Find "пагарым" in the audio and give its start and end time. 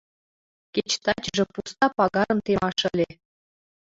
1.97-2.39